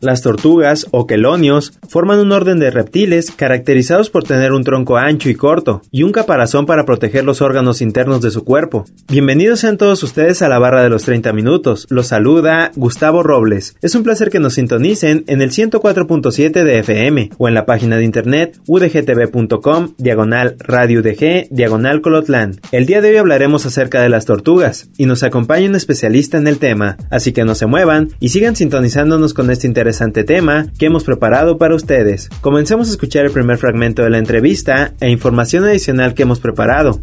[0.00, 5.28] Las tortugas o quelonios forman un orden de reptiles caracterizados por tener un tronco ancho
[5.28, 8.86] y corto y un caparazón para proteger los órganos internos de su cuerpo.
[9.08, 11.86] Bienvenidos sean todos ustedes a la barra de los 30 minutos.
[11.90, 13.76] Los saluda Gustavo Robles.
[13.82, 17.98] Es un placer que nos sintonicen en el 104.7 de FM o en la página
[17.98, 22.58] de internet udgtv.com diagonal radio udg diagonal colotlán.
[22.72, 26.46] El día de hoy hablaremos acerca de las tortugas y nos acompaña un especialista en
[26.46, 30.66] el tema, así que no se muevan y sigan sintonizándonos con este interés interesante tema
[30.78, 32.28] que hemos preparado para ustedes.
[32.40, 37.00] Comencemos a escuchar el primer fragmento de la entrevista e información adicional que hemos preparado.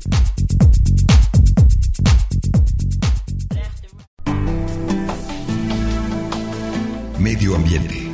[7.19, 8.09] Medio ambiente.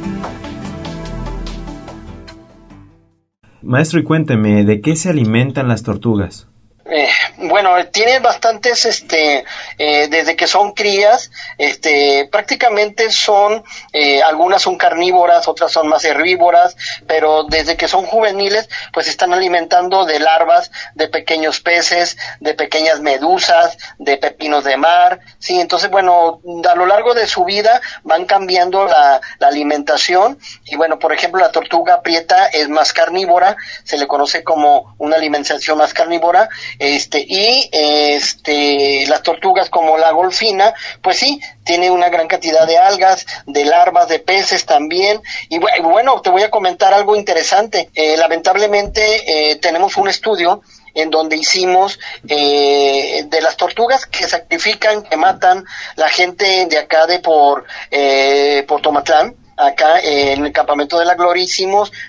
[3.62, 6.48] Maestro, y cuénteme, ¿de qué se alimentan las tortugas?
[6.86, 9.46] Eh, bueno, tienen bastantes, este,
[9.78, 16.04] eh, desde que son crías, este, prácticamente son, eh, algunas son carnívoras, otras son más
[16.04, 16.76] herbívoras,
[17.08, 23.00] pero desde que son juveniles, pues están alimentando de larvas, de pequeños peces, de pequeñas
[23.00, 28.26] medusas, de pepinos de mar, sí, entonces, bueno, a lo largo de su vida van
[28.26, 33.98] cambiando la, la alimentación, y bueno, por ejemplo, la tortuga prieta es más carnívora, se
[33.98, 40.74] le conoce como una alimentación más carnívora, este, y este, las tortugas como la golfina,
[41.02, 45.22] pues sí, tiene una gran cantidad de algas, de larvas, de peces también.
[45.50, 47.90] Y bueno, te voy a comentar algo interesante.
[47.94, 50.62] Eh, lamentablemente eh, tenemos un estudio
[50.94, 57.08] en donde hicimos eh, de las tortugas que sacrifican, que matan la gente de acá
[57.08, 61.44] de por, eh, por Tomatlán, acá en el campamento de la Gloria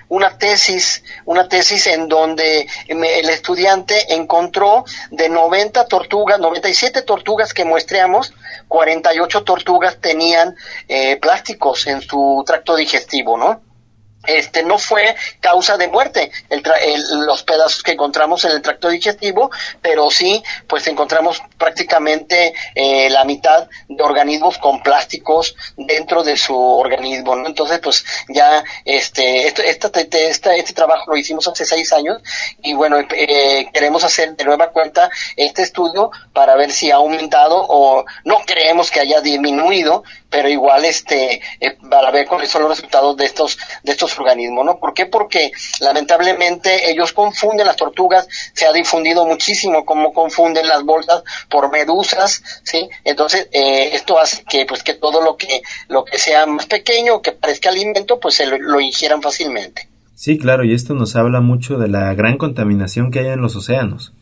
[0.08, 7.64] una tesis, una tesis en donde el estudiante encontró de 90 tortugas, 97 tortugas que
[7.64, 8.32] muestreamos,
[8.68, 10.56] 48 tortugas tenían
[10.88, 13.60] eh, plásticos en su tracto digestivo, ¿no?
[14.26, 16.30] Este no fue causa de muerte.
[16.50, 16.62] El
[17.26, 23.24] los pedazos que encontramos en el tracto digestivo pero sí pues encontramos prácticamente eh, la
[23.24, 30.30] mitad de organismos con plásticos dentro de su organismo entonces pues ya este este, este,
[30.30, 32.22] este trabajo lo hicimos hace seis años
[32.62, 37.64] y bueno eh, queremos hacer de nueva cuenta este estudio para ver si ha aumentado
[37.68, 42.70] o no creemos que haya disminuido pero igual este eh, para ver cuáles son los
[42.72, 44.78] resultados de estos de estos organismos, ¿no?
[44.80, 45.06] ¿Por qué?
[45.06, 51.70] Porque lamentablemente ellos confunden las tortugas, se ha difundido muchísimo cómo confunden las bolsas por
[51.70, 52.88] medusas, ¿sí?
[53.04, 57.22] Entonces eh, esto hace que pues que todo lo que lo que sea más pequeño,
[57.22, 59.88] que parezca alimento, pues se lo, lo ingieran fácilmente.
[60.16, 63.54] Sí, claro, y esto nos habla mucho de la gran contaminación que hay en los
[63.54, 64.12] océanos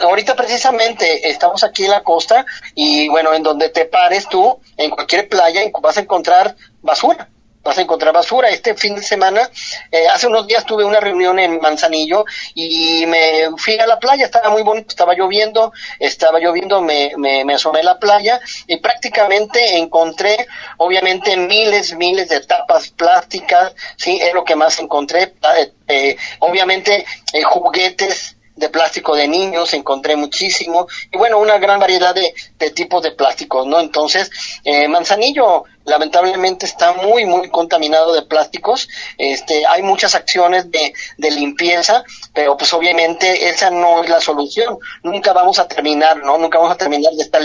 [0.00, 4.90] ahorita precisamente estamos aquí en la costa y bueno, en donde te pares tú, en
[4.90, 7.28] cualquier playa, vas a encontrar basura
[7.68, 8.48] vas a encontrar basura.
[8.48, 9.48] Este fin de semana,
[9.92, 12.24] eh, hace unos días tuve una reunión en Manzanillo
[12.54, 17.44] y me fui a la playa, estaba muy bonito, estaba lloviendo, estaba lloviendo, me, me,
[17.44, 20.46] me asomé a la playa y prácticamente encontré,
[20.78, 27.04] obviamente, miles, miles de tapas plásticas, sí, es lo que más encontré, eh, eh, obviamente,
[27.44, 33.02] juguetes, de plástico de niños, encontré muchísimo, y bueno, una gran variedad de, de tipos
[33.02, 33.80] de plásticos, ¿no?
[33.80, 34.30] Entonces,
[34.64, 41.30] eh, Manzanillo lamentablemente está muy, muy contaminado de plásticos, este, hay muchas acciones de, de
[41.30, 42.04] limpieza,
[42.34, 46.36] pero pues obviamente esa no es la solución, nunca vamos a terminar, ¿no?
[46.36, 47.38] Nunca vamos a terminar de estar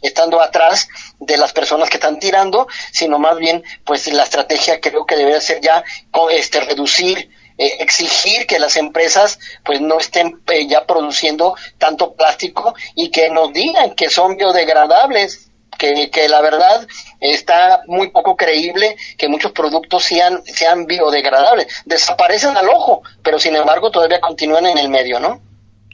[0.00, 0.88] estando atrás
[1.18, 5.40] de las personas que están tirando, sino más bien, pues la estrategia creo que debe
[5.40, 5.84] ser ya,
[6.30, 7.28] este, reducir
[7.60, 13.28] eh, exigir que las empresas pues no estén eh, ya produciendo tanto plástico y que
[13.28, 16.88] nos digan que son biodegradables, que, que, la verdad
[17.20, 21.66] está muy poco creíble que muchos productos sean, sean biodegradables.
[21.84, 25.42] Desaparecen al ojo, pero sin embargo todavía continúan en el medio, ¿no?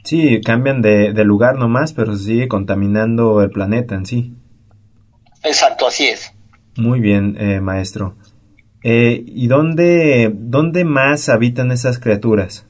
[0.05, 4.33] Sí, cambian de, de lugar nomás, pero se sigue contaminando el planeta en sí.
[5.43, 6.31] Exacto, así es.
[6.77, 8.15] Muy bien, eh, maestro.
[8.83, 12.65] Eh, ¿Y dónde, dónde más habitan esas criaturas?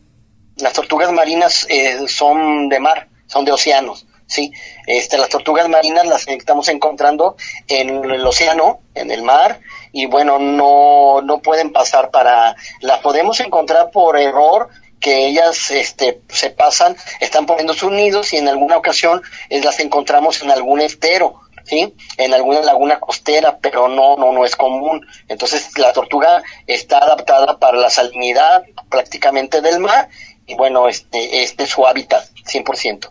[0.57, 4.07] Las tortugas marinas eh, son de mar, son de océanos.
[4.25, 4.51] Sí,
[4.88, 7.38] este, las tortugas marinas las estamos encontrando
[7.69, 9.62] en el océano, en el mar,
[9.94, 14.69] y bueno, no, no pueden pasar para, las podemos encontrar por error
[15.00, 19.80] que ellas este, se pasan, están poniendo sus nidos y en alguna ocasión eh, las
[19.80, 21.93] encontramos en algún estero, ¿sí?
[22.17, 25.05] En alguna laguna costera, pero no, no, no es común.
[25.27, 30.09] Entonces la tortuga está adaptada para la salinidad prácticamente del mar
[30.47, 33.09] y bueno, este, este es su hábitat, 100%.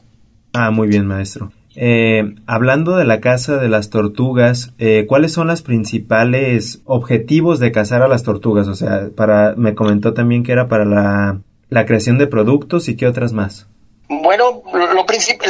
[0.55, 1.53] Ah, muy bien, maestro.
[1.79, 7.71] Eh, hablando de la caza de las tortugas, eh, ¿cuáles son los principales objetivos de
[7.71, 8.67] cazar a las tortugas?
[8.69, 12.97] O sea, para, me comentó también que era para la, la creación de productos y
[12.97, 13.69] qué otras más.
[14.09, 14.63] Bueno,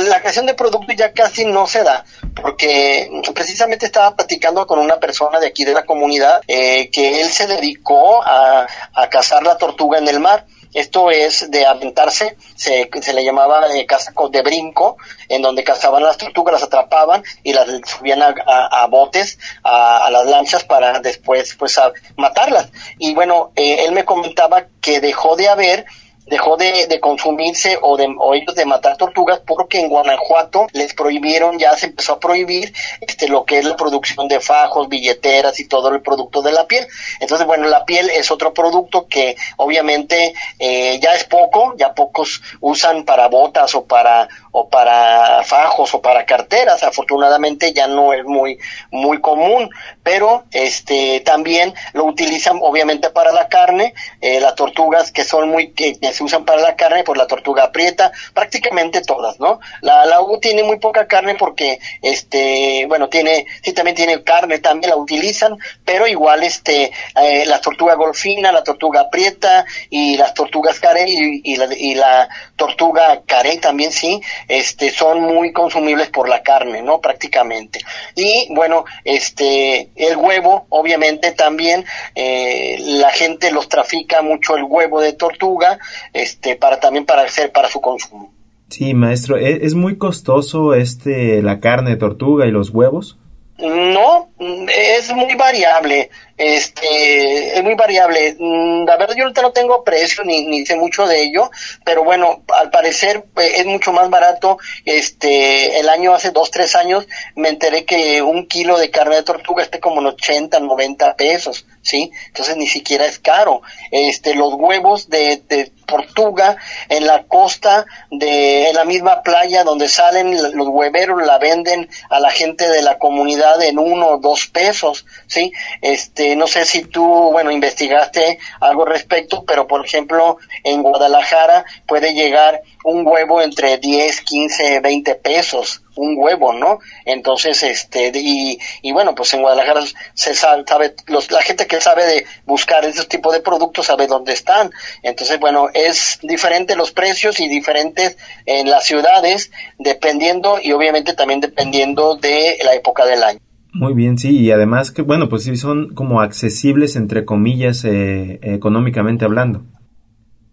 [0.08, 2.04] la creación de productos ya casi no se da,
[2.34, 7.28] porque precisamente estaba platicando con una persona de aquí de la comunidad eh, que él
[7.28, 12.90] se dedicó a, a cazar la tortuga en el mar esto es de aventarse, se,
[13.14, 13.86] le llamaba eh,
[14.30, 20.10] de brinco, en donde cazaban las tortugas, las atrapaban y las subían a, botes, a,
[20.10, 22.68] las lanchas para después pues a matarlas.
[22.98, 25.86] Y bueno, eh, él me comentaba que dejó de haber
[26.26, 30.92] dejó de, de consumirse o, de, o ellos de matar tortugas porque en Guanajuato les
[30.94, 35.58] prohibieron, ya se empezó a prohibir este lo que es la producción de fajos, billeteras
[35.60, 36.86] y todo el producto de la piel.
[37.20, 42.42] Entonces, bueno, la piel es otro producto que obviamente eh, ya es poco, ya pocos
[42.60, 44.28] usan para botas o para
[44.58, 46.82] o para fajos o para carteras.
[46.82, 48.58] Afortunadamente ya no es muy
[48.90, 49.68] muy común,
[50.02, 53.92] pero este también lo utilizan obviamente para la carne,
[54.22, 57.64] eh, las tortugas que son muy que, se usan para la carne, por la tortuga
[57.64, 59.60] aprieta, prácticamente todas, ¿no?
[59.82, 64.58] La, la U tiene muy poca carne porque, este, bueno, tiene, sí también tiene carne,
[64.58, 70.32] también la utilizan, pero igual, este, eh, la tortuga golfina, la tortuga aprieta y las
[70.32, 76.28] tortugas carey y, la, y la tortuga carey también, sí, este, son muy consumibles por
[76.28, 77.00] la carne, ¿no?
[77.00, 77.80] Prácticamente.
[78.14, 81.84] Y, bueno, este, el huevo, obviamente también,
[82.14, 85.78] eh, la gente los trafica mucho el huevo de tortuga,
[86.12, 88.32] este, para también para hacer para su consumo.
[88.68, 93.18] Sí, maestro, ¿e-, ¿es, muy costoso este la carne de tortuga y los huevos?
[93.58, 98.36] No, es muy variable este es muy variable.
[98.38, 101.50] Mm, la verdad yo ahorita no tengo precio ni, ni sé mucho de ello,
[101.84, 104.58] pero bueno, al parecer eh, es mucho más barato.
[104.84, 109.22] Este, el año hace dos, tres años me enteré que un kilo de carne de
[109.22, 112.10] tortuga esté como en 80, 90 pesos, ¿sí?
[112.26, 113.62] Entonces ni siquiera es caro.
[113.92, 116.56] Este, los huevos de, de tortuga
[116.88, 122.18] en la costa de en la misma playa donde salen los hueveros la venden a
[122.18, 125.52] la gente de la comunidad en uno o dos pesos, ¿sí?
[125.80, 131.64] Este, no sé si tú, bueno, investigaste algo al respecto, pero por ejemplo, en Guadalajara
[131.86, 136.78] puede llegar un huevo entre 10, 15, 20 pesos, un huevo, ¿no?
[137.04, 139.80] Entonces, este, y, y bueno, pues en Guadalajara
[140.14, 144.32] se sabe, los, la gente que sabe de buscar esos tipos de productos sabe dónde
[144.32, 144.70] están.
[145.02, 148.16] Entonces, bueno, es diferente los precios y diferentes
[148.46, 149.50] en las ciudades,
[149.80, 153.40] dependiendo y obviamente también dependiendo de la época del año.
[153.72, 158.38] Muy bien, sí, y además que, bueno, pues sí son como accesibles, entre comillas, eh,
[158.42, 159.64] económicamente hablando.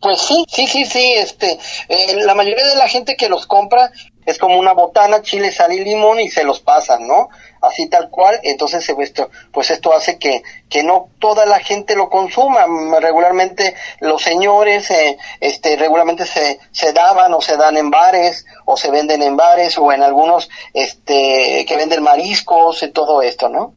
[0.04, 1.58] Pues sí, sí, sí, sí, este,
[1.88, 3.90] eh, la mayoría de la gente que los compra
[4.26, 7.30] es como una botana, chile, sal y limón y se los pasan, ¿no?
[7.62, 12.10] Así tal cual, entonces esto, pues esto hace que, que no toda la gente lo
[12.10, 12.66] consuma.
[13.00, 18.76] Regularmente los señores, eh, este, regularmente se, se daban o se dan en bares o
[18.76, 23.74] se venden en bares o en algunos, este, que venden mariscos y todo esto, ¿no?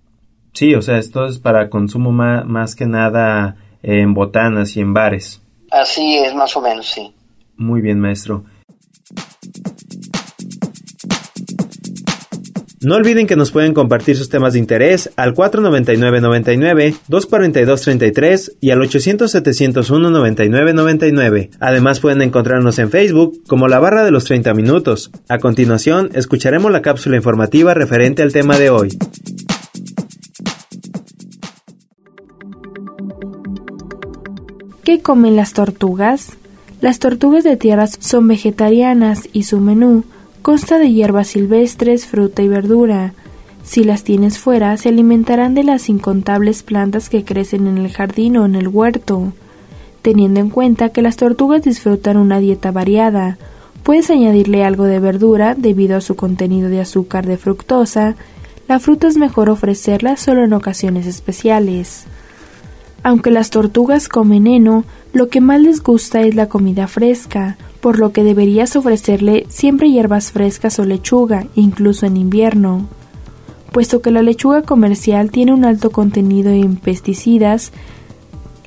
[0.55, 4.93] Sí, o sea, esto es para consumo más, más que nada en botanas y en
[4.93, 5.41] bares.
[5.71, 7.13] Así es, más o menos, sí.
[7.57, 8.45] Muy bien, maestro.
[12.87, 18.79] No olviden que nos pueden compartir sus temas de interés al 499-99, 242-33 y al
[18.79, 21.51] 800-701-9999.
[21.59, 25.11] Además pueden encontrarnos en Facebook como la barra de los 30 minutos.
[25.29, 28.97] A continuación, escucharemos la cápsula informativa referente al tema de hoy.
[34.87, 36.37] ¿Qué comen las tortugas?
[36.81, 40.05] Las tortugas de tierra son vegetarianas y su menú
[40.43, 43.13] consta de hierbas silvestres, fruta y verdura.
[43.65, 48.37] Si las tienes fuera, se alimentarán de las incontables plantas que crecen en el jardín
[48.37, 49.33] o en el huerto.
[50.03, 53.39] Teniendo en cuenta que las tortugas disfrutan una dieta variada,
[53.83, 58.15] puedes añadirle algo de verdura debido a su contenido de azúcar de fructosa.
[58.69, 62.07] La fruta es mejor ofrecerla solo en ocasiones especiales.
[63.07, 68.01] Aunque las tortugas comen heno, lo que más les gusta es la comida fresca, por
[68.01, 72.89] lo que deberías ofrecerle siempre hierbas frescas o lechuga, incluso en invierno.
[73.71, 77.71] Puesto que la lechuga comercial tiene un alto contenido en pesticidas,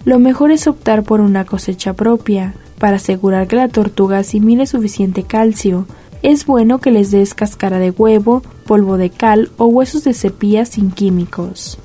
[0.06, 5.24] lo mejor es optar por una cosecha propia, para asegurar que la tortuga asimile suficiente
[5.24, 5.86] calcio.
[6.22, 10.64] Es bueno que les des cáscara de huevo, polvo de cal o huesos de cepilla
[10.64, 11.78] sin químicos.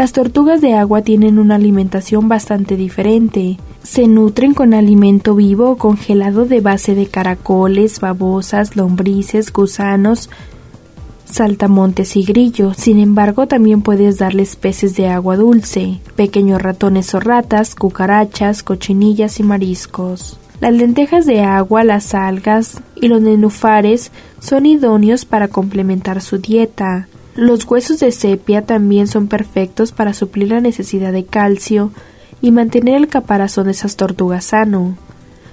[0.00, 3.58] Las tortugas de agua tienen una alimentación bastante diferente.
[3.82, 10.30] Se nutren con alimento vivo o congelado de base de caracoles, babosas, lombrices, gusanos,
[11.26, 12.78] saltamontes y grillos.
[12.78, 19.38] Sin embargo, también puedes darles peces de agua dulce, pequeños ratones o ratas, cucarachas, cochinillas
[19.38, 20.38] y mariscos.
[20.62, 27.09] Las lentejas de agua, las algas y los nenufares son idóneos para complementar su dieta.
[27.34, 31.92] Los huesos de sepia también son perfectos para suplir la necesidad de calcio
[32.42, 34.96] y mantener el caparazón de esas tortugas sano.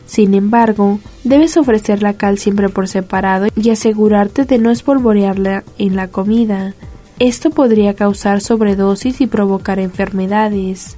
[0.06, 5.96] Sin embargo, debes ofrecer la cal siempre por separado y asegurarte de no espolvorearla en
[5.96, 6.74] la comida.
[7.20, 10.96] Esto podría causar sobredosis y provocar enfermedades.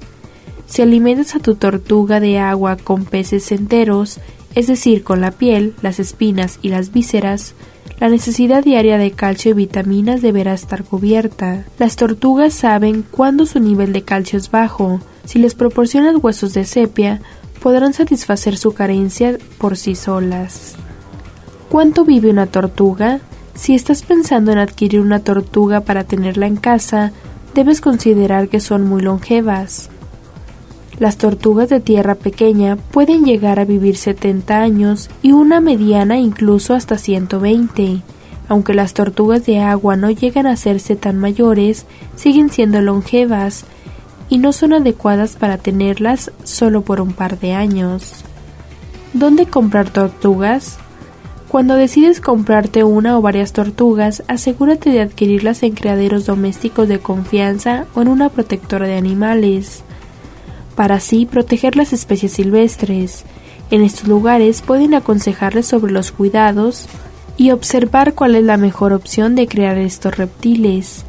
[0.66, 4.20] Si alimentas a tu tortuga de agua con peces enteros,
[4.54, 7.54] es decir, con la piel, las espinas y las vísceras,
[8.00, 11.64] la necesidad diaria de calcio y vitaminas deberá estar cubierta.
[11.78, 15.00] Las tortugas saben cuándo su nivel de calcio es bajo.
[15.26, 17.20] Si les proporcionas huesos de sepia,
[17.62, 20.76] podrán satisfacer su carencia por sí solas.
[21.68, 23.20] ¿Cuánto vive una tortuga?
[23.54, 27.12] Si estás pensando en adquirir una tortuga para tenerla en casa,
[27.54, 29.90] debes considerar que son muy longevas.
[31.00, 36.74] Las tortugas de tierra pequeña pueden llegar a vivir 70 años y una mediana incluso
[36.74, 38.02] hasta 120.
[38.48, 43.64] Aunque las tortugas de agua no llegan a hacerse tan mayores, siguen siendo longevas
[44.28, 48.16] y no son adecuadas para tenerlas solo por un par de años.
[49.14, 50.76] ¿Dónde comprar tortugas?
[51.48, 57.86] Cuando decides comprarte una o varias tortugas, asegúrate de adquirirlas en criaderos domésticos de confianza
[57.94, 59.82] o en una protectora de animales
[60.80, 63.24] para así proteger las especies silvestres.
[63.70, 66.86] En estos lugares pueden aconsejarles sobre los cuidados
[67.36, 71.04] y observar cuál es la mejor opción de crear estos reptiles.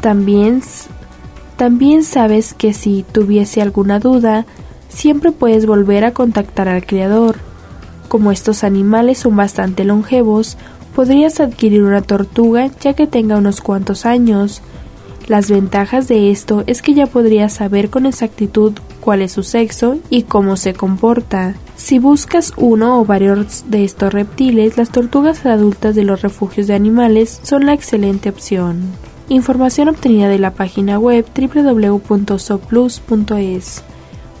[0.00, 0.60] También,
[1.56, 4.44] también sabes que si tuviese alguna duda,
[4.88, 7.36] siempre puedes volver a contactar al criador.
[8.08, 10.56] Como estos animales son bastante longevos,
[10.96, 14.62] podrías adquirir una tortuga ya que tenga unos cuantos años,
[15.28, 19.98] las ventajas de esto es que ya podrías saber con exactitud cuál es su sexo
[20.08, 21.56] y cómo se comporta.
[21.76, 26.74] Si buscas uno o varios de estos reptiles, las tortugas adultas de los refugios de
[26.74, 28.82] animales son la excelente opción.
[29.28, 32.12] Información obtenida de la página web www.soplus.es.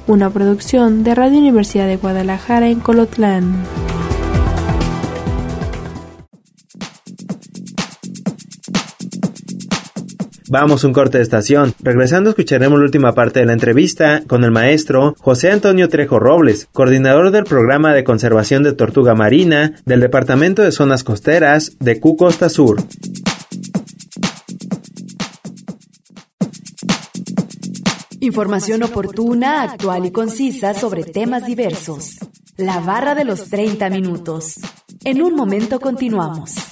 [0.06, 3.54] Una producción de Radio Universidad de Guadalajara en Colotlán.
[10.52, 11.74] Vamos un corte de estación.
[11.80, 16.68] Regresando escucharemos la última parte de la entrevista con el maestro José Antonio Trejo Robles,
[16.72, 22.16] coordinador del programa de conservación de tortuga marina del Departamento de Zonas Costeras de Q
[22.18, 22.82] Costa Sur.
[28.20, 32.18] Información oportuna, actual y concisa sobre temas diversos.
[32.58, 34.60] La barra de los 30 minutos.
[35.02, 36.71] En un momento continuamos.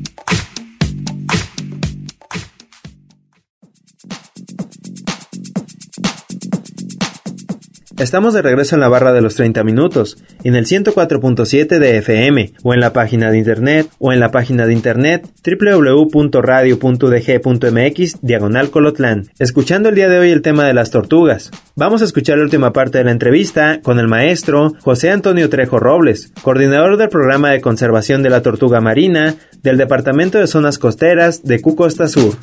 [8.01, 12.53] Estamos de regreso en la barra de los 30 minutos, en el 104.7 de FM,
[12.63, 16.21] o en la página de internet, o en la página de internet www.radio.dg.mx
[18.23, 21.51] diagonal colotlán, escuchando el día de hoy el tema de las tortugas.
[21.75, 25.77] Vamos a escuchar la última parte de la entrevista con el maestro José Antonio Trejo
[25.77, 31.43] Robles, coordinador del programa de conservación de la tortuga marina del Departamento de Zonas Costeras
[31.43, 32.33] de Cucosta Sur.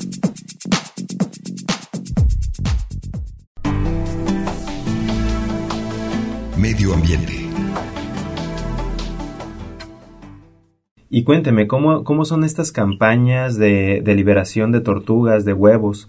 [11.11, 16.07] Y cuénteme, ¿cómo, cómo son estas campañas de, liberación de tortugas, de huevos?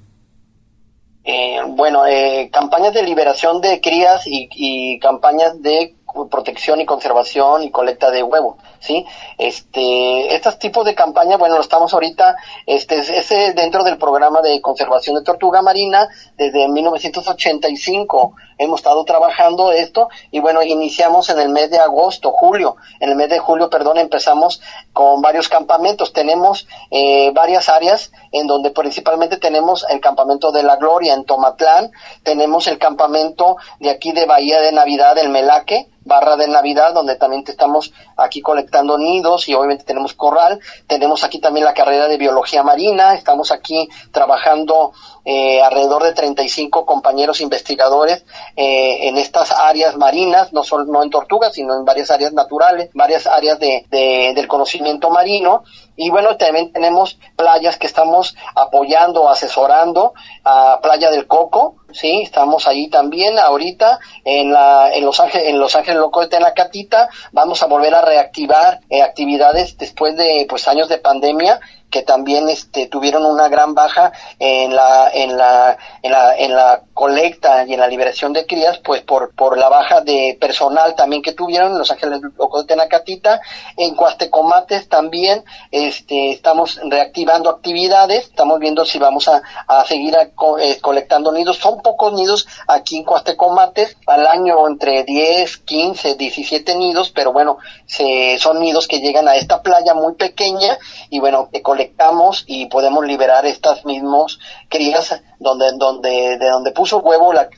[1.25, 5.95] Eh, bueno, eh, campañas de liberación de crías y, campañas de
[6.30, 9.05] protección y conservación y colecta de huevo, ¿sí?
[9.39, 14.61] Este, estos tipos de campaña, bueno, lo estamos ahorita, este, es dentro del programa de
[14.61, 21.49] conservación de tortuga marina desde 1985 hemos estado trabajando esto y bueno, iniciamos en el
[21.49, 24.61] mes de agosto, julio, en el mes de julio, perdón, empezamos
[24.93, 30.77] con varios campamentos, tenemos eh, varias áreas en donde principalmente tenemos el campamento de la
[30.77, 31.91] Gloria en Tomatlán,
[32.23, 37.17] tenemos el campamento de aquí de Bahía de Navidad, el Melaque, barra de Navidad, donde
[37.17, 40.61] también estamos aquí colectando nidos y obviamente tenemos corral.
[40.87, 43.15] Tenemos aquí también la carrera de biología marina.
[43.15, 44.93] Estamos aquí trabajando
[45.25, 48.25] eh, alrededor de 35 compañeros investigadores
[48.57, 52.91] eh, en estas áreas marinas, no solo no en tortugas, sino en varias áreas naturales,
[52.95, 55.65] varias áreas de, del conocimiento marino.
[55.97, 62.66] Y bueno, también tenemos playas que estamos apoyando, asesorando, a Playa del Coco, sí, estamos
[62.66, 67.62] ahí también ahorita en la en Los Ángeles en Los Ángeles Loco de Tenacatita, vamos
[67.62, 72.87] a volver a reactivar eh, actividades después de pues años de pandemia que también este,
[72.87, 77.80] tuvieron una gran baja en la, en la, en la, en la colecta y en
[77.80, 81.78] la liberación de crías, pues por, por la baja de personal también que tuvieron en
[81.78, 83.40] Los Ángeles Locos de Tenacatita.
[83.78, 90.78] En Cuastecomates también este, estamos reactivando actividades, estamos viendo si vamos a, a seguir eh,
[90.83, 91.57] colectando nidos.
[91.57, 97.57] Son pocos nidos aquí en Cuastecomates, al año entre 10, 15, 17 nidos, pero bueno,
[97.87, 100.76] se, son nidos que llegan a esta playa muy pequeña
[101.09, 104.38] y bueno, colectamos y podemos liberar estas mismos
[104.69, 107.49] crías donde, donde, de donde puso huevo la,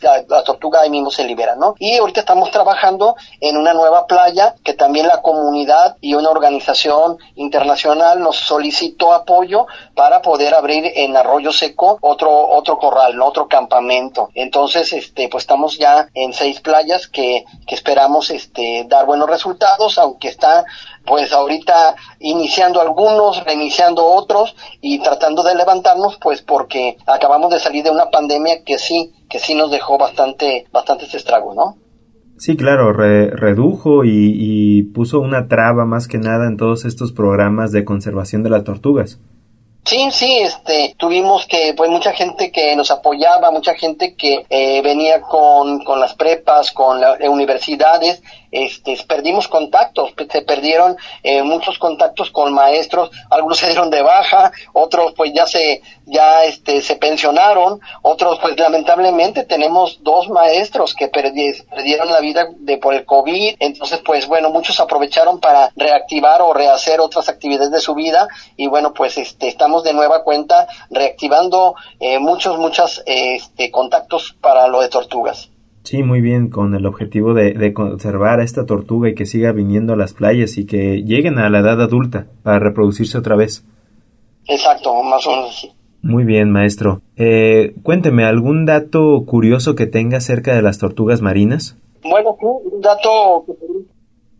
[0.44, 1.74] tortuga ahí mismo se libera, ¿no?
[1.78, 7.18] Y ahorita estamos trabajando en una nueva playa que también la comunidad y una organización
[7.36, 13.26] internacional nos solicitó apoyo para poder abrir en Arroyo Seco otro, otro corral, ¿no?
[13.26, 14.30] Otro campamento.
[14.34, 19.98] Entonces, este, pues estamos ya en seis playas que, que esperamos, este, dar buenos resultados,
[19.98, 20.64] aunque está
[21.04, 27.84] pues ahorita iniciando algunos, reiniciando otros y tratando de levantarnos, pues porque acabamos de salir
[27.84, 31.76] de una pandemia que sí, que sí nos dejó bastante, bastantes estragos, ¿no?
[32.38, 37.70] Sí, claro, redujo y, y puso una traba más que nada en todos estos programas
[37.70, 39.20] de conservación de las tortugas.
[39.84, 44.80] Sí, sí, este, tuvimos que, pues mucha gente que nos apoyaba, mucha gente que eh,
[44.80, 51.78] venía con, con las prepas, con las universidades, este, perdimos contactos, se perdieron eh, muchos
[51.78, 56.96] contactos con maestros, algunos se dieron de baja, otros pues ya se, ya este, se
[56.96, 63.56] pensionaron, otros pues lamentablemente tenemos dos maestros que perdieron la vida de, por el COVID,
[63.58, 68.66] entonces pues bueno, muchos aprovecharon para reactivar o rehacer otras actividades de su vida y
[68.66, 74.80] bueno, pues este, estamos de nueva cuenta reactivando eh, muchos, muchos este, contactos para lo
[74.80, 75.51] de tortugas.
[75.84, 79.94] Sí, muy bien, con el objetivo de, conservar a esta tortuga y que siga viniendo
[79.94, 83.64] a las playas y que lleguen a la edad adulta para reproducirse otra vez.
[84.46, 85.72] Exacto, más o menos así.
[86.02, 87.00] Muy bien, maestro.
[87.16, 91.76] Eh, cuénteme, ¿algún dato curioso que tenga acerca de las tortugas marinas?
[92.02, 93.44] Bueno, un dato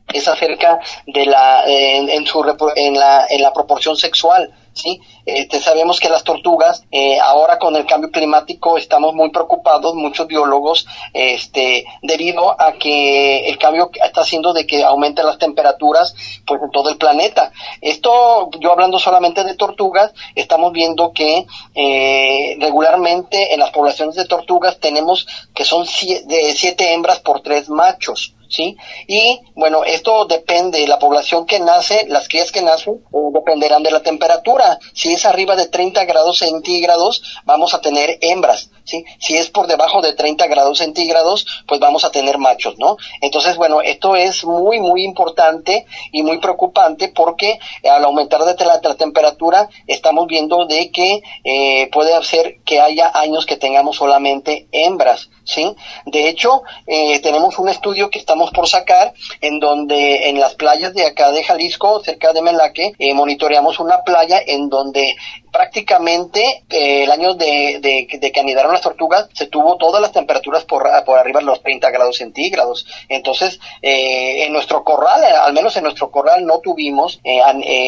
[0.08, 2.42] que es acerca de la en, su
[2.76, 7.76] en la en la proporción sexual sí este, sabemos que las tortugas eh, ahora con
[7.76, 14.22] el cambio climático estamos muy preocupados muchos biólogos este debido a que el cambio está
[14.22, 16.14] haciendo de que aumenten las temperaturas
[16.46, 17.52] pues en todo el planeta.
[17.80, 24.26] Esto yo hablando solamente de tortugas estamos viendo que eh, regularmente en las poblaciones de
[24.26, 28.76] tortugas tenemos que son de siete hembras por tres machos ¿sí?
[29.08, 33.90] Y bueno, esto depende, la población que nace, las crías que nacen, eh, dependerán de
[33.90, 34.78] la temperatura.
[34.92, 39.04] Si es arriba de 30 grados centígrados, vamos a tener hembras, ¿sí?
[39.18, 42.96] Si es por debajo de 30 grados centígrados, pues vamos a tener machos, ¿no?
[43.20, 48.80] Entonces, bueno, esto es muy, muy importante y muy preocupante porque al aumentar de la,
[48.96, 55.30] temperatura, estamos viendo de que eh, puede hacer que haya años que tengamos solamente hembras,
[55.44, 55.74] ¿sí?
[56.06, 60.94] De hecho, eh, tenemos un estudio que estamos por sacar en donde en las playas
[60.94, 65.16] de acá de Jalisco, cerca de Melaque, eh, monitoreamos una playa en donde
[65.52, 70.64] prácticamente eh, el año de, de, que anidaron las tortugas se tuvo todas las temperaturas
[70.64, 72.86] por, por arriba de los 30 grados centígrados.
[73.08, 77.20] Entonces, eh, en nuestro corral, al menos en nuestro corral, no tuvimos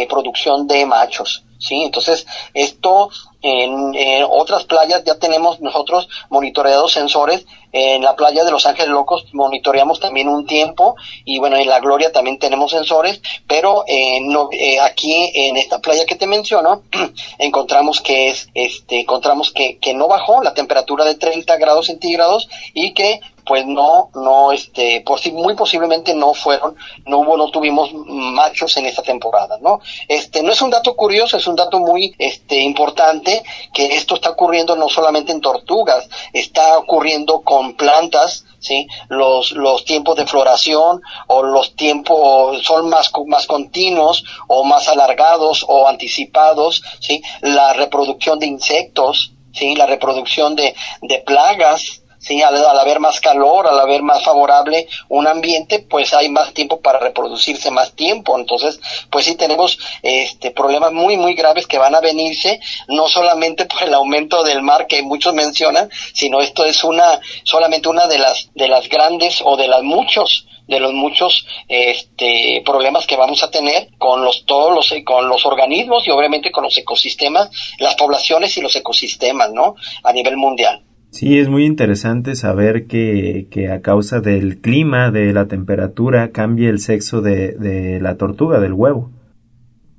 [0.09, 1.44] producción de machos.
[1.59, 1.83] ¿sí?
[1.83, 3.11] Entonces, esto
[3.42, 7.46] en, otras playas ya tenemos nosotros monitoreados sensores.
[7.72, 11.81] En la playa de Los Ángeles Locos monitoreamos también un tiempo y bueno, en la
[11.81, 16.83] Gloria también tenemos sensores, pero eh, no, eh, aquí en esta playa que te menciono
[17.54, 22.48] encontramos que es, este, encontramos que, que no bajó la temperatura de 30 grados centígrados
[22.74, 26.76] y que pues no, no, este, muy posiblemente no fueron,
[27.07, 29.80] no hubo, no tuvimos machos en esta temporada, ¿no?
[30.09, 34.30] Este, no es un dato curioso, es un dato muy, este, importante que esto está
[34.30, 38.87] ocurriendo no solamente en tortugas, está ocurriendo con plantas, ¿sí?
[39.09, 45.64] Los, los tiempos de floración o los tiempos son más, más continuos o más alargados
[45.68, 47.22] o anticipados, ¿sí?
[47.42, 49.74] La reproducción de insectos, ¿sí?
[49.74, 52.42] La reproducción de, de plagas, ¿sí?
[52.42, 56.98] Al, haber más calor, al haber más favorable un ambiente, pues hay más tiempo para
[56.98, 58.38] reproducirse más tiempo.
[58.38, 63.64] Entonces, pues sí tenemos este problemas muy, muy graves que van a venirse, no solamente
[63.66, 68.18] por el aumento del mar que muchos mencionan, sino esto es una, solamente una de
[68.18, 73.42] las, de las grandes o de las muchos de los muchos este, problemas que vamos
[73.42, 77.96] a tener con los todos los con los organismos y obviamente con los ecosistemas, las
[77.96, 79.74] poblaciones y los ecosistemas, ¿no?
[80.02, 80.82] A nivel mundial.
[81.14, 86.68] Sí, es muy interesante saber que, que a causa del clima, de la temperatura, cambie
[86.68, 89.12] el sexo de, de la tortuga, del huevo.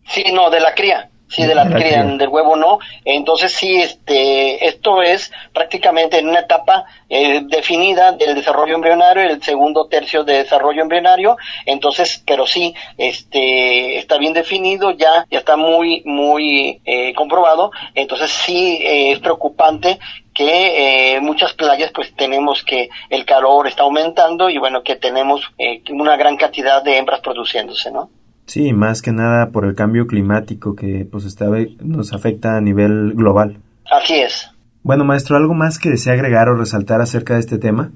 [0.05, 1.09] Sí, no, de la cría.
[1.27, 2.79] Sí, de la, cría, del huevo no.
[3.03, 9.41] Entonces sí, este, esto es prácticamente en una etapa eh, definida del desarrollo embrionario, el
[9.41, 11.37] segundo tercio de desarrollo embrionario.
[11.65, 17.71] Entonces, pero sí, este, está bien definido, ya, ya está muy, muy eh, comprobado.
[17.95, 19.97] Entonces sí eh, es preocupante
[20.35, 25.41] que eh, muchas playas pues tenemos que el calor está aumentando y bueno que tenemos
[25.57, 28.09] eh, una gran cantidad de hembras produciéndose, ¿no?
[28.45, 31.45] Sí, más que nada por el cambio climático que pues está,
[31.79, 33.57] nos afecta a nivel global.
[33.89, 34.51] Así es.
[34.83, 37.91] Bueno, maestro, ¿algo más que desea agregar o resaltar acerca de este tema?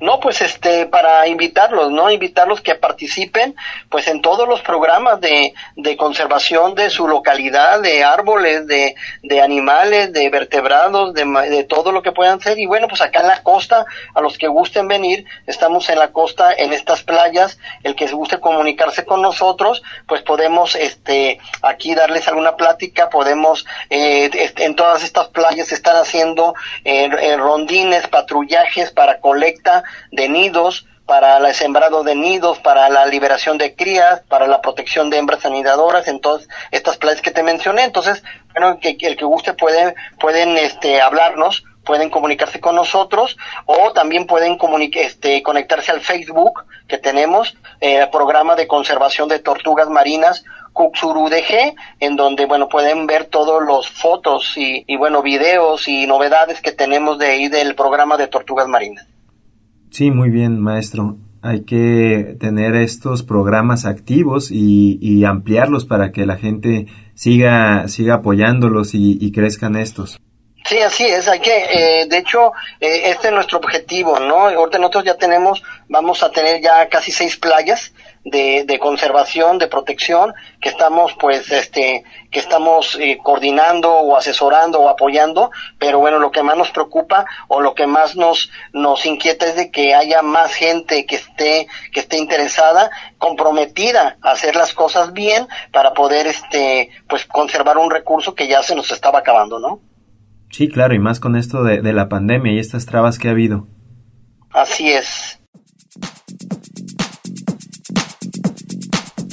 [0.00, 2.10] No, pues este, para invitarlos, ¿no?
[2.10, 3.54] Invitarlos que participen,
[3.88, 9.40] pues en todos los programas de, de conservación de su localidad, de árboles, de, de
[9.40, 12.58] animales, de vertebrados, de, de todo lo que puedan ser.
[12.58, 16.12] Y bueno, pues acá en la costa, a los que gusten venir, estamos en la
[16.12, 21.94] costa, en estas playas, el que se guste comunicarse con nosotros, pues podemos, este, aquí
[21.94, 29.20] darles alguna plática, podemos, eh, en todas estas playas están haciendo eh, rondines, patrullajes para
[30.10, 35.10] de nidos, para el sembrado de nidos, para la liberación de crías, para la protección
[35.10, 39.52] de hembras anidadoras, entonces estas playas que te mencioné, entonces, bueno, que, el que guste
[39.52, 43.36] pueden, pueden este, hablarnos, pueden comunicarse con nosotros
[43.66, 44.56] o también pueden
[44.94, 51.74] este, conectarse al Facebook que tenemos, el eh, programa de conservación de tortugas marinas DG,
[52.00, 56.72] en donde, bueno, pueden ver todos los fotos y, y, bueno, videos y novedades que
[56.72, 59.06] tenemos de ahí del programa de tortugas marinas.
[59.92, 61.18] Sí, muy bien, maestro.
[61.42, 68.92] Hay que tener estos programas activos y, ampliarlos para que la gente siga, siga apoyándolos
[68.94, 70.18] y, crezcan estos.
[70.64, 74.48] Sí, así es, hay que, eh, de hecho, eh, este es nuestro objetivo, ¿no?
[74.48, 77.92] Ahorita nosotros ya tenemos, vamos a tener ya casi seis playas
[78.24, 84.80] de, de conservación, de protección, que estamos pues este, que estamos eh, coordinando o asesorando
[84.80, 89.04] o apoyando, pero bueno, lo que más nos preocupa o lo que más nos, nos
[89.06, 94.56] inquieta es de que haya más gente que esté, que esté interesada, comprometida a hacer
[94.56, 99.20] las cosas bien para poder este, pues conservar un recurso que ya se nos estaba
[99.20, 99.80] acabando, ¿no?
[100.50, 103.30] Sí, claro, y más con esto de, de la pandemia y estas trabas que ha
[103.30, 103.66] habido.
[104.52, 105.40] Así es.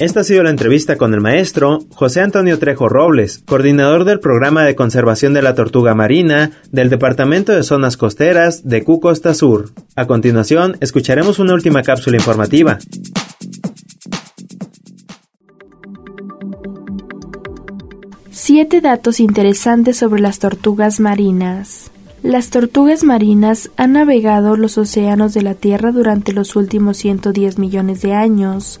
[0.00, 4.64] Esta ha sido la entrevista con el maestro José Antonio Trejo Robles, coordinador del programa
[4.64, 9.72] de conservación de la tortuga marina del Departamento de Zonas Costeras de Q Costa Sur.
[9.96, 12.78] A continuación, escucharemos una última cápsula informativa.
[18.30, 21.90] Siete datos interesantes sobre las tortugas marinas.
[22.22, 28.00] Las tortugas marinas han navegado los océanos de la Tierra durante los últimos 110 millones
[28.00, 28.80] de años,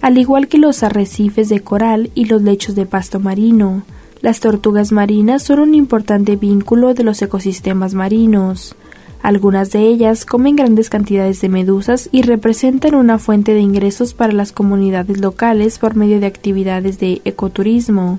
[0.00, 3.82] al igual que los arrecifes de coral y los lechos de pasto marino.
[4.22, 8.74] Las tortugas marinas son un importante vínculo de los ecosistemas marinos.
[9.22, 14.32] Algunas de ellas comen grandes cantidades de medusas y representan una fuente de ingresos para
[14.32, 18.18] las comunidades locales por medio de actividades de ecoturismo.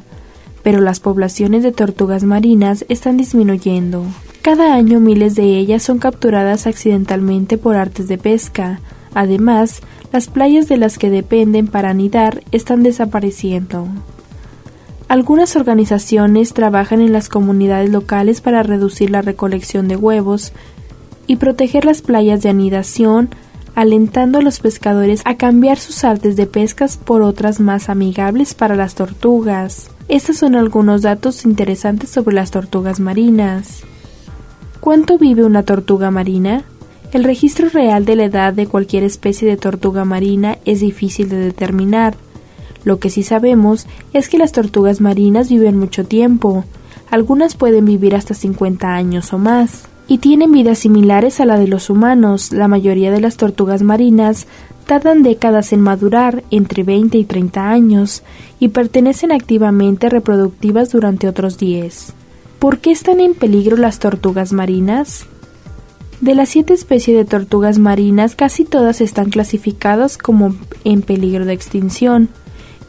[0.62, 4.06] Pero las poblaciones de tortugas marinas están disminuyendo.
[4.44, 8.80] Cada año miles de ellas son capturadas accidentalmente por artes de pesca.
[9.14, 9.82] Además,
[10.12, 13.88] las playas de las que dependen para anidar están desapareciendo.
[15.08, 20.54] Algunas organizaciones trabajan en las comunidades locales para reducir la recolección de huevos
[21.28, 23.30] y proteger las playas de anidación,
[23.76, 28.76] alentando a los pescadores a cambiar sus artes de pescas por otras más amigables para
[28.76, 29.92] las tortugas.
[30.08, 33.84] Estos son algunos datos interesantes sobre las tortugas marinas.
[34.82, 36.64] ¿Cuánto vive una tortuga marina?
[37.14, 41.36] El registro real de la edad de cualquier especie de tortuga marina es difícil de
[41.36, 42.16] determinar.
[42.86, 46.64] Lo que sí sabemos es que las tortugas marinas viven mucho tiempo.
[47.10, 49.88] Algunas pueden vivir hasta 50 años o más.
[50.08, 52.54] Y tienen vidas similares a la de los humanos.
[52.54, 54.48] La mayoría de las tortugas marinas
[54.88, 58.24] tardan décadas en madurar, entre 20 y 30 años,
[58.58, 62.14] y pertenecen activamente reproductivas durante otros 10.
[62.60, 65.28] ¿Por qué están en peligro las tortugas marinas?
[66.22, 71.54] De las siete especies de tortugas marinas, casi todas están clasificadas como en peligro de
[71.54, 72.30] extinción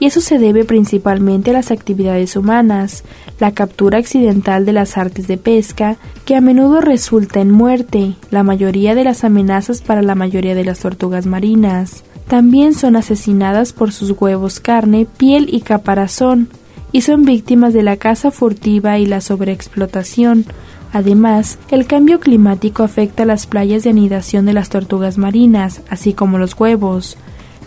[0.03, 3.05] y eso se debe principalmente a las actividades humanas,
[3.39, 8.43] la captura accidental de las artes de pesca, que a menudo resulta en muerte, la
[8.43, 12.03] mayoría de las amenazas para la mayoría de las tortugas marinas.
[12.27, 16.49] También son asesinadas por sus huevos, carne, piel y caparazón,
[16.91, 20.47] y son víctimas de la caza furtiva y la sobreexplotación.
[20.93, 26.39] Además, el cambio climático afecta las playas de anidación de las tortugas marinas, así como
[26.39, 27.17] los huevos.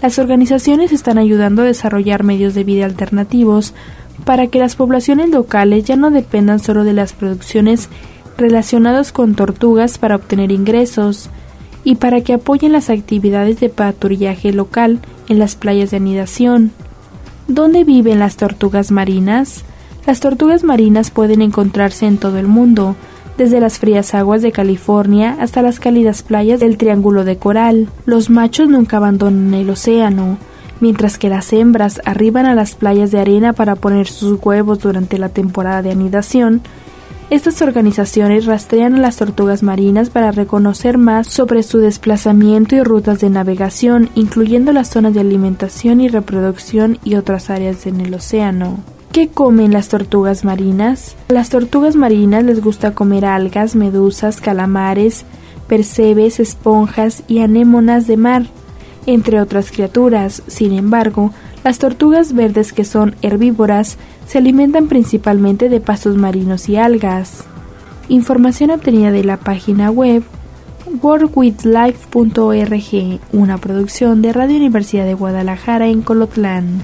[0.02, 3.74] Las organizaciones están ayudando a desarrollar medios de vida alternativos
[4.24, 7.90] para que las poblaciones locales ya no dependan solo de las producciones
[8.38, 11.30] relacionadas con tortugas para obtener ingresos
[11.84, 16.72] y para que apoyen las actividades de patrullaje local en las playas de anidación.
[17.48, 19.64] ¿Dónde viven las tortugas marinas?
[20.06, 22.96] Las tortugas marinas pueden encontrarse en todo el mundo,
[23.38, 27.90] desde las frías aguas de California hasta las cálidas playas del Triángulo de Coral.
[28.06, 30.38] Los machos nunca abandonan el océano,
[30.80, 35.18] mientras que las hembras arriban a las playas de arena para poner sus huevos durante
[35.18, 36.62] la temporada de anidación.
[37.32, 43.20] Estas organizaciones rastrean a las tortugas marinas para reconocer más sobre su desplazamiento y rutas
[43.20, 48.95] de navegación, incluyendo las zonas de alimentación y reproducción y otras áreas en el océano.
[49.16, 51.16] ¿Qué comen las tortugas marinas?
[51.30, 55.24] A las tortugas marinas les gusta comer algas, medusas, calamares,
[55.70, 58.48] percebes, esponjas y anémonas de mar,
[59.06, 60.44] entre otras criaturas.
[60.48, 61.32] Sin embargo,
[61.64, 63.96] las tortugas verdes que son herbívoras
[64.28, 67.46] se alimentan principalmente de pastos marinos y algas.
[68.10, 70.24] Información obtenida de la página web
[71.02, 76.82] workwithlife.org, una producción de Radio Universidad de Guadalajara en Colotlán.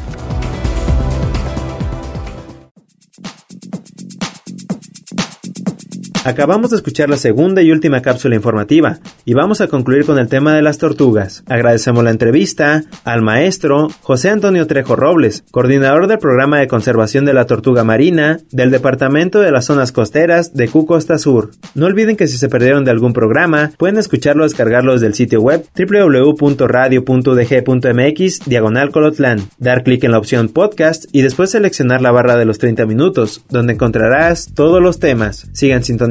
[6.23, 10.27] Acabamos de escuchar la segunda y última cápsula informativa y vamos a concluir con el
[10.27, 11.43] tema de las tortugas.
[11.47, 17.33] Agradecemos la entrevista al maestro José Antonio Trejo Robles, coordinador del programa de conservación de
[17.33, 21.49] la tortuga marina del Departamento de las Zonas Costeras de Q Costa Sur.
[21.73, 25.15] No olviden que si se perdieron de algún programa, pueden escucharlo o descargarlo desde el
[25.15, 32.11] sitio web www.radio.dg.mx diagonal colotlán, dar clic en la opción podcast y después seleccionar la
[32.11, 35.49] barra de los 30 minutos, donde encontrarás todos los temas.
[35.53, 36.10] Sigan sintonizando